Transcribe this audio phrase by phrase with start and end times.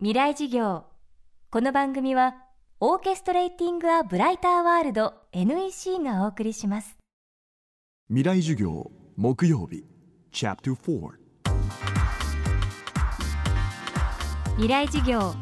[0.00, 0.84] 未来事業。
[1.50, 2.36] この番組は
[2.78, 6.96] オーケストレーティング・ア・ブライター・ワールド NEC がお送りします。
[8.06, 9.84] 未来授業木曜日
[10.30, 11.10] チャプター
[14.54, 15.34] 未来事業。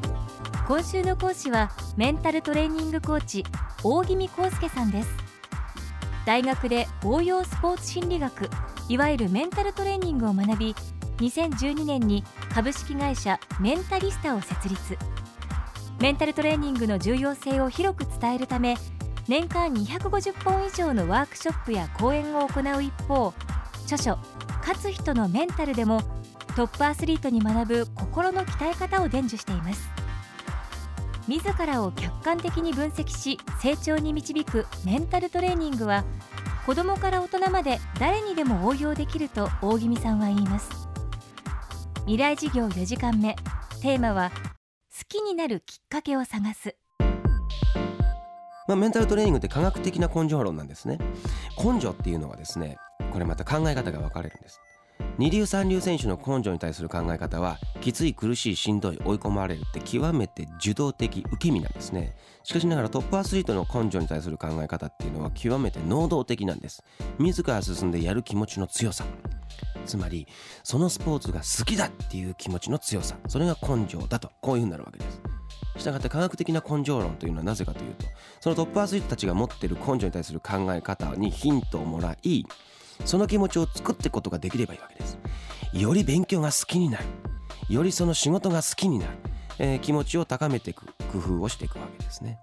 [0.67, 3.45] 今週の講師はメンタルトレーニングコーチ
[3.85, 5.09] 大宜味康介さんです。
[6.25, 8.49] 大学で応用スポーツ心理学
[8.89, 10.75] いわゆるメンタルトレーニングを学び
[11.19, 14.99] 2012年に株式会社メンタリスタを設立。
[16.01, 18.77] メンタルトレーニングの重要性を広く伝えるため
[19.29, 23.33] 年間250本以上のワークショップや講演を行う一方
[23.85, 24.19] 著書
[24.61, 26.03] 「勝つ人のメンタル」でも
[26.55, 29.89] トップアスリートに学ぶ心の鍛え方を伝授しています。
[31.29, 36.05] 自らを客観的に分析し成長に導くメンタルトレーニングは
[36.67, 40.86] 子どもから大人まで誰にでも応用できると大宜味さんは言います。
[42.07, 43.35] 未来事業4時間目。
[43.83, 46.77] テーマは好きになるきっかけを探す。
[48.69, 50.99] まあ、メンタルトレーニングって科学的な根性論なんですね。
[51.59, 52.77] 根性っていうのはですね
[53.13, 54.61] これまた考え方が分かれるんです。
[55.19, 62.15] 二流三流選手の根性に対する考え方はきつい苦しいしんどい追い込まれるって極めて受動的受け身なんですね。
[62.45, 66.85] しかしながらトップアスリートの根性に対する考え方っていうのは極めて能動的なんです。
[67.19, 69.05] 自ら進んでやる気持ちの強さ。
[69.87, 70.27] つまり
[70.63, 73.17] そのスポーツが好きだっていう気持ちの強さ。
[73.29, 74.31] それが根性だと。
[74.41, 75.21] こういうふうになるわけです。
[75.79, 78.07] したがって科学的な根性論というのはなぜかというと
[78.41, 82.45] そのトップアスリートたちが持ってる根性に対する考え方にヒントをもらい
[83.05, 85.19] その気持ちを作っていくことができればいいわけです。
[85.73, 87.05] より勉強が好きになる。
[87.69, 89.13] よりその仕事が好きになる、
[89.59, 92.39] えー、気持ちを高めていく工夫をしていくわけですね。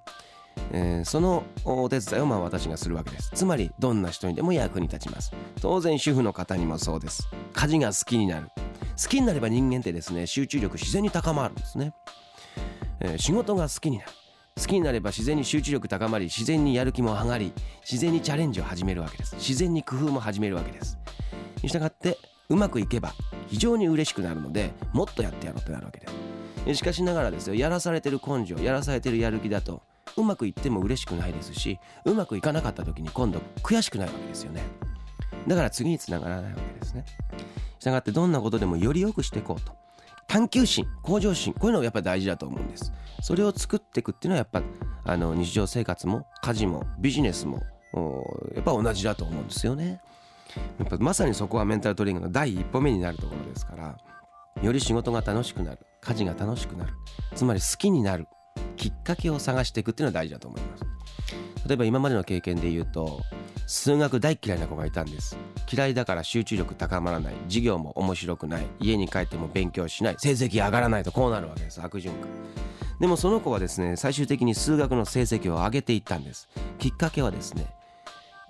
[0.71, 3.31] えー、そのお手伝いをまあ私がするわけです。
[3.33, 5.31] つまりどんな人にでも役に立ちます。
[5.61, 7.27] 当然主婦の方にもそうです。
[7.53, 8.49] 家事が好きになる。
[9.01, 11.93] 好きになれば人間ってですね集中力自然に高まるんですね、
[12.99, 14.11] えー、仕事が好きになる。
[14.55, 19.35] 好きになれば自然に集中力高まり自然にやる気も上がり自然にチャレンジを始めるわけです。
[19.35, 20.97] 自然に工夫も始めるわけです。
[21.61, 22.17] に従って
[22.49, 23.13] うまくいけば
[23.47, 26.75] 非常に嬉しくなるのでもっとやってやろうってなるわけです。
[26.75, 29.81] しかしながらですよやらされてる根性やらされてるやる気だと
[30.17, 34.63] うまくいっても嬉しくないですしうまくいかなかった時に今度悔しくないわけですよね。
[35.47, 37.05] だから次につながらないわけですね。
[37.79, 39.73] したがってどんなことでもより良くしていこうと。
[40.27, 42.93] 探求心向上心こういうのがやっぱり大事だと思うんです。
[43.21, 44.61] それを作っていくっていうのはやっぱ
[45.05, 47.61] あの日常生活も家事もビジネスも
[48.55, 50.01] やっぱ同じだと思うんですよね。
[50.79, 53.97] やっぱまさにそこはメンタルトレーニングの第一歩目になるところですから
[54.61, 56.93] より仕事が楽しくなる家事が楽しくなる
[57.35, 58.27] つまり好きになる
[58.83, 60.83] きっかけを探していくっていうのは大事だと思います。
[61.65, 63.21] 例えば今までの経験で言うと
[63.65, 65.37] 数学大嫌いな子がいたんです。
[65.71, 67.33] 嫌いだから集中力高まらない。
[67.47, 68.65] 授業も面白くない。
[68.81, 70.15] 家に帰っても勉強しない。
[70.17, 71.81] 成績上がらないとこうなるわけです。
[71.81, 72.29] 悪循環。
[72.99, 76.49] でもその子はですね最終的に数学の成績を上げていったんです。
[76.77, 77.67] きっかけはですね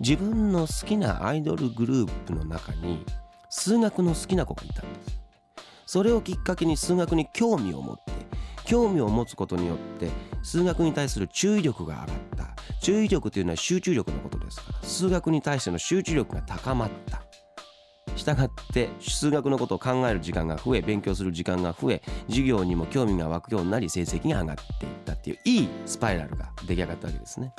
[0.00, 3.06] 自分の好きなアイドルグループの中に
[3.50, 5.20] 数学の好きな子がいたんです。
[5.86, 7.94] それをきっかけに数学に興味を持
[8.66, 10.08] 興味を持つことによって
[10.42, 12.54] 数学に対する注意力が上がった。
[12.80, 14.88] 注意力というのは集中力のことですから。
[14.88, 17.22] 数学に対しての集中力が高まった。
[18.16, 27.52] したがって数学のことを考える時間が増え勉強する時間が増え授業にも興味が湧くようになり成績が上がっていったっていういいスパイラルが出来上がったわけですね。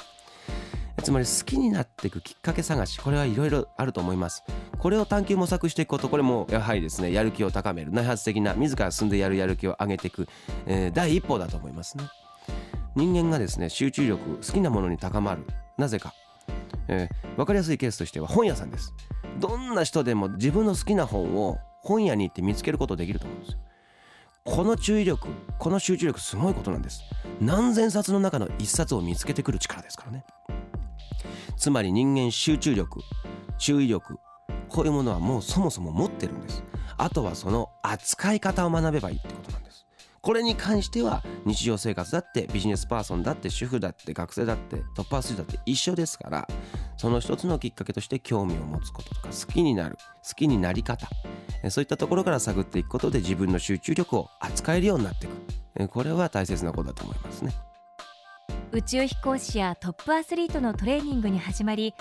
[1.03, 4.43] つまり好きになっていくきっかけ探しこれはいろいろあると思います。
[4.79, 10.27] これを探求模索していくことこれもやはりですねやる気を高める内発的な自ら進んでやるやる気を上げていく、
[10.65, 12.05] えー、第一歩だと思いますね。
[12.95, 15.45] 人間がですね集中力好きなものに高まる。
[15.77, 16.13] なぜか、
[16.87, 18.93] えー、分かりやすいケースとしては本屋さんです。
[19.39, 23.59] どんな人でも自分の好きな本を本屋に行って見つけることできると思うんですよ。
[24.45, 27.01] この注意力この集中力すごいことなんです。
[27.41, 30.23] 何千冊の中の一冊を見つけてくる力ですからね。
[31.57, 33.01] つまり人間集中力
[33.57, 34.19] 注意力
[34.69, 36.63] こういうものはもうそもそも持ってるんです。
[36.97, 39.85] あとはその扱い方を学べばいいってことなんです。
[40.21, 46.47] これに関しては日常生活だってビジネスパーソンだって主婦だって学生だってトップアスリートだって一緒ですから
[46.97, 51.07] その一つのきっかけとして興味を持つこととか好きになる好きになり方
[51.69, 55.55] そういったところから探っていくことで自分の集中力を扱えるようになっていく。
[55.89, 57.53] これは大切なことだと思いますね。
[58.71, 61.93] 宇宙飛行士やトップアスリートのトレーニングに始まり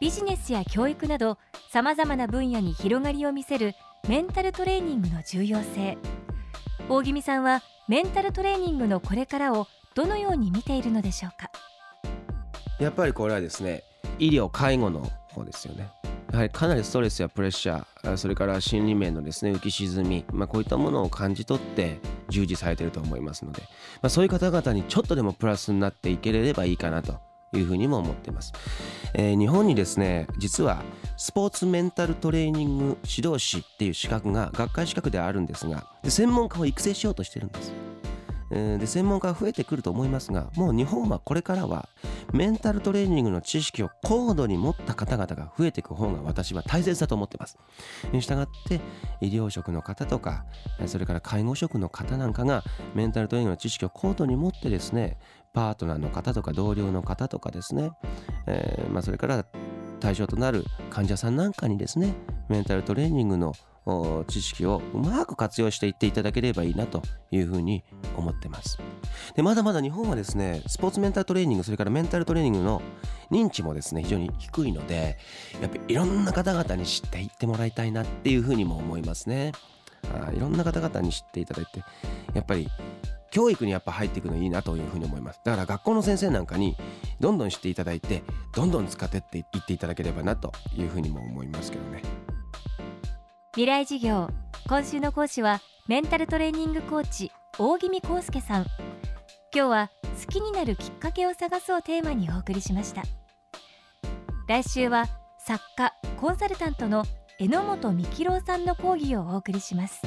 [0.00, 1.36] ビジネスや教育など
[1.70, 3.74] さまざまな分野に広がりを見せる
[4.08, 5.98] メンタルトレーニングの重要性。
[6.88, 11.50] 大宜味さんはメンタルトレーニングのこれからをどのように見ているのでしょうか？
[12.82, 13.82] やっぱりこれはですね
[14.18, 15.90] 医療介護の方ですよね。
[16.32, 21.98] やはりかなりストレスやプレッシャーそれから心理面のですね浮き沈み、まあ、こういったものを感じ取って
[22.30, 23.60] 従事されていると思いますので、
[24.00, 27.20] まあ、そういう方々にちょっとでもプラスになっていければいいかなと
[27.58, 28.52] いうふうにも思っています、
[29.14, 30.82] えー、日本にですね実は
[31.16, 37.89] スポーツメンタルトレーニング指導士っていう資格が学会資格ではあるんですがで専門家を育成しようとしてるんです。
[38.50, 41.88] で専門家が増えてくると思いますがもう日本はこれからは
[42.32, 47.58] メンタルトレーニングの知識を高度に持った方々が増えていく方が私は大切だと思ってます。
[48.12, 48.80] に従って
[49.20, 50.44] 医療職の方とか
[50.86, 52.64] それから介護職の方なんかが
[52.94, 55.18] メンタルトレーニングの知識を高度に持ってですね
[55.52, 57.92] パートナーの方とか同僚の方とかですね、
[58.46, 59.44] えー、まあ、それから
[60.00, 62.14] 対象となる患者さんなんかにですね
[62.48, 63.52] メンタルトレーニングの
[64.28, 67.84] 知識をうまく活用していっていただければいいなというふうに
[68.16, 68.78] 思ってます。
[69.34, 72.82] でまだまだ日本はですねスポーツメンタルトレーニングそれからメンタルトレーニングの
[73.30, 75.18] 認知もですね非常に低いので
[75.60, 79.52] やっぱりいろんな方々に知っていってもらいたいなっていうふうにも思いますね。
[80.14, 81.84] あいろんな方々に知っていただいて
[82.32, 82.68] やっぱり
[83.30, 85.40] 教育にやっぱ入っていくのいいなというふうに思います。
[85.44, 86.76] だから学校の先生なんかに
[87.20, 88.22] どんどん知っていただいて
[88.54, 92.02] どんどん使ってっていっていただければなというふうにも思いますけどね。
[93.56, 94.28] 未来授業。
[94.68, 98.66] 今週の講師はメンタルトレーニングコーチ大宜味康介さん。
[99.52, 99.90] 今日は
[100.24, 103.02] 好きになるきっかけを探すをテーマにお送りしました。
[104.46, 105.08] 来週は
[105.44, 107.04] 作家コンサルタントの
[107.40, 110.00] 榎本幹郎さんの講義をお送りします。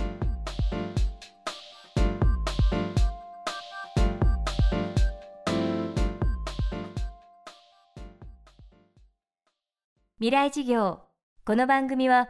[10.19, 11.01] 未来授業。
[11.43, 12.29] この番組は